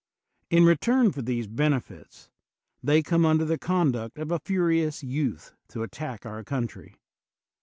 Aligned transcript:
In 0.49 0.65
return 0.65 1.11
for 1.11 1.21
these 1.21 1.45
benefits, 1.45 2.31
they 2.81 3.03
come 3.03 3.23
under 3.23 3.45
the 3.45 3.59
conduct 3.59 4.17
of 4.17 4.31
a 4.31 4.39
furious 4.39 5.03
youth 5.03 5.53
to 5.67 5.83
attack 5.83 6.25
our 6.25 6.43
country. 6.43 6.95